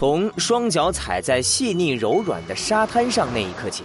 [0.00, 3.84] 从双脚踩在细腻柔软的沙滩上那一刻起，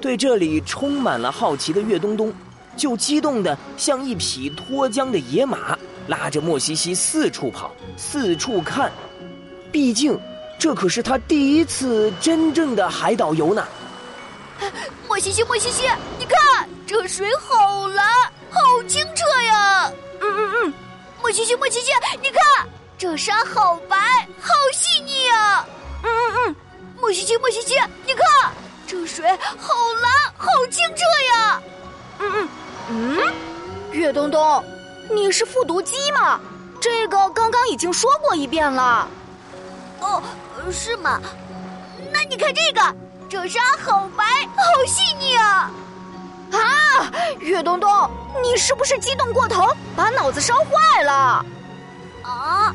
[0.00, 2.34] 对这里充满了好奇的岳东东，
[2.76, 5.78] 就激动的像一匹脱缰的野马，
[6.08, 8.90] 拉着莫西西四处跑，四处看。
[9.70, 10.18] 毕竟，
[10.58, 13.64] 这可是他第一次真正的海岛游呢。
[15.06, 15.84] 莫西西，莫西西，
[16.18, 18.04] 你看这水好蓝，
[18.50, 19.92] 好清澈呀！
[20.20, 20.74] 嗯嗯嗯，
[21.22, 22.68] 莫西西，莫西西，你看。
[22.98, 23.96] 这沙好白，
[24.40, 25.66] 好细腻啊！
[26.02, 26.56] 嗯嗯嗯，
[26.98, 27.74] 莫西西，莫西西，
[28.06, 28.52] 你看
[28.86, 29.28] 这水
[29.58, 31.02] 好蓝，好清澈
[31.34, 31.62] 呀！
[32.18, 32.48] 嗯嗯
[32.88, 33.32] 嗯，
[33.92, 34.64] 岳东东，
[35.10, 36.40] 你是复读机吗？
[36.80, 39.06] 这个刚刚已经说过一遍了。
[40.00, 40.22] 哦，
[40.72, 41.20] 是吗？
[42.10, 42.96] 那你看这个，
[43.28, 45.70] 这沙好白，好细腻啊！
[46.52, 48.10] 啊，岳东东，
[48.42, 51.44] 你是不是激动过头，把脑子烧坏了？
[52.22, 52.74] 啊，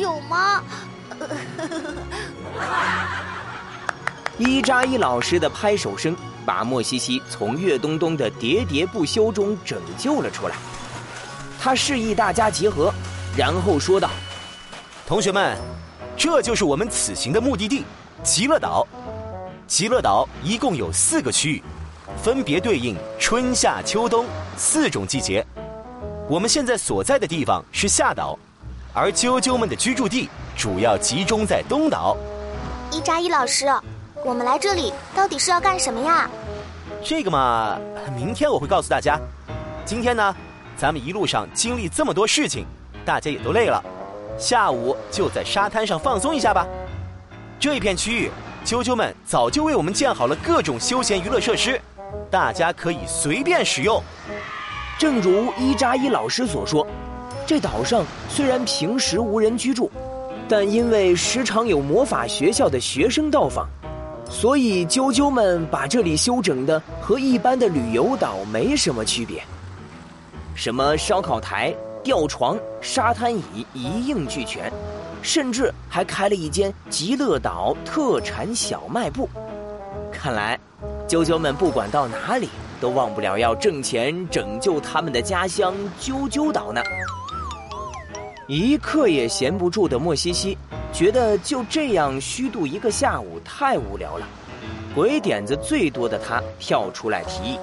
[0.00, 0.62] 有吗？
[4.38, 10.56] 一扎一老师的拍手声把莫西西从岳东东的喋喋不休中拯救了出来。
[11.60, 12.90] 他示意大家集合，
[13.36, 14.08] 然后说道
[15.06, 15.58] ：“同学们，
[16.16, 17.84] 这就是我们此行的目的地——
[18.24, 18.86] 极乐岛。
[19.66, 21.62] 极乐岛一共有四个区域，
[22.22, 24.24] 分别对应春夏秋冬
[24.56, 25.46] 四种季节。
[26.28, 28.38] 我们现在所在的地方是夏岛。”
[28.92, 32.16] 而啾啾们的居住地主要集中在东岛。
[32.90, 33.66] 伊扎伊老师，
[34.24, 36.28] 我们来这里到底是要干什么呀？
[37.04, 37.78] 这个嘛，
[38.16, 39.18] 明天我会告诉大家。
[39.84, 40.34] 今天呢，
[40.76, 42.66] 咱们一路上经历这么多事情，
[43.04, 43.82] 大家也都累了，
[44.36, 46.66] 下午就在沙滩上放松一下吧。
[47.60, 48.30] 这一片区域，
[48.64, 51.80] 啾啾们早就为我们建好了各种休闲娱乐设施，
[52.28, 54.02] 大家可以随便使用。
[54.98, 56.84] 正如伊扎伊老师所说。
[57.50, 59.90] 这岛上虽然平时无人居住，
[60.48, 63.66] 但因为时常有魔法学校的学生到访，
[64.30, 69.42] 所以啾啾们把这里修整的和一般的旅游岛没什么区别。
[70.54, 71.74] 什么烧烤台、
[72.04, 74.72] 吊床、沙滩椅一应俱全，
[75.20, 79.28] 甚至还开了一间极乐岛特产小卖部。
[80.12, 80.56] 看来，
[81.08, 82.48] 啾啾们不管到哪里
[82.80, 86.80] 都忘不了要挣钱拯救他们的家乡啾啾岛呢。
[88.50, 90.58] 一刻也闲不住的莫西西，
[90.92, 94.26] 觉得就这样虚度一个下午太无聊了。
[94.92, 97.60] 鬼点子最多的他跳出来提议：“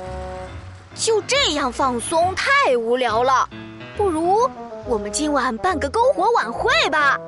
[0.96, 3.50] 就这样放松太无聊了，
[3.98, 4.50] 不如
[4.86, 7.20] 我们今晚办个篝火晚会吧。”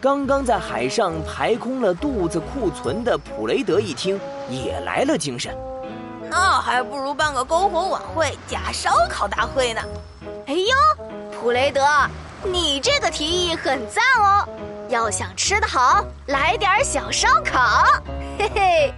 [0.00, 5.54] 刚刚在海上排空了肚子库存的普雷德一听，也来了精神
[6.30, 9.82] ：“那还不如办个篝火晚会加烧烤大会呢！”
[10.48, 11.82] 哎呦，普雷德。
[12.44, 14.48] 你这个提议很赞哦，
[14.88, 17.84] 要想吃得好，来点小烧烤。
[18.38, 18.94] 嘿嘿。